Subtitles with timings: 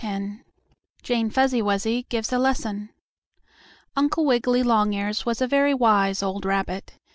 [0.03, 0.39] X
[1.03, 2.89] JANE FUZZY WUZZY GIVES A LESSON
[3.95, 6.93] Uncle Wiggily Longears was a very wise old rabbit.